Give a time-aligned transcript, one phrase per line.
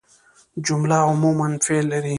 [0.65, 2.09] جمله عموماً فعل لري.